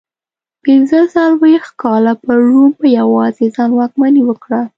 [0.65, 4.61] پنځه څلوېښت کاله پر روم په یوازې ځان واکمني وکړه